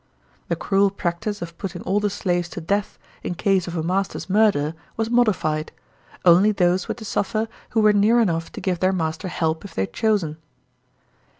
The 0.47 0.55
cruel 0.55 0.89
practice 0.89 1.43
of 1.43 1.55
putting 1.59 1.83
all 1.83 1.99
the 1.99 2.09
slaves 2.09 2.49
to 2.49 2.59
death 2.59 2.97
in 3.21 3.35
case 3.35 3.67
of 3.67 3.75
a 3.77 3.83
master's 3.83 4.31
murder 4.31 4.73
was 4.97 5.11
modified; 5.11 5.71
only 6.25 6.51
those 6.51 6.87
were 6.87 6.95
to 6.95 7.05
suffer 7.05 7.47
who 7.69 7.81
were 7.81 7.93
near 7.93 8.19
enough 8.19 8.51
to 8.53 8.61
give 8.61 8.79
their 8.79 8.93
master 8.93 9.27
help 9.27 9.63
if 9.63 9.75
they 9.75 9.83
had 9.83 9.93
chosen. 9.93 10.37